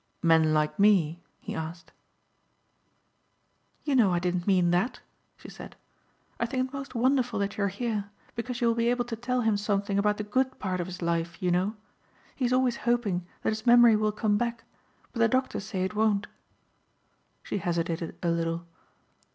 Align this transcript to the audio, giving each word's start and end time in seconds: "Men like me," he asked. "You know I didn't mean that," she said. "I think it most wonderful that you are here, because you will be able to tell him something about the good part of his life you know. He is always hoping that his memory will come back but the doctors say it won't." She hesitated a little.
"Men 0.23 0.51
like 0.51 0.79
me," 0.79 1.21
he 1.39 1.53
asked. 1.53 1.91
"You 3.83 3.95
know 3.95 4.11
I 4.11 4.17
didn't 4.17 4.47
mean 4.47 4.71
that," 4.71 4.99
she 5.37 5.47
said. 5.47 5.75
"I 6.39 6.47
think 6.47 6.69
it 6.69 6.73
most 6.73 6.95
wonderful 6.95 7.37
that 7.37 7.55
you 7.55 7.65
are 7.65 7.67
here, 7.67 8.09
because 8.35 8.59
you 8.61 8.67
will 8.67 8.73
be 8.73 8.89
able 8.89 9.05
to 9.05 9.15
tell 9.15 9.41
him 9.41 9.57
something 9.57 9.99
about 9.99 10.17
the 10.17 10.23
good 10.23 10.57
part 10.57 10.81
of 10.81 10.87
his 10.87 11.03
life 11.03 11.39
you 11.39 11.51
know. 11.51 11.75
He 12.35 12.45
is 12.45 12.51
always 12.51 12.77
hoping 12.77 13.27
that 13.43 13.49
his 13.51 13.67
memory 13.67 13.95
will 13.95 14.11
come 14.11 14.39
back 14.39 14.63
but 15.13 15.19
the 15.19 15.27
doctors 15.27 15.65
say 15.65 15.83
it 15.83 15.93
won't." 15.93 16.25
She 17.43 17.59
hesitated 17.59 18.17
a 18.23 18.29
little. 18.29 18.65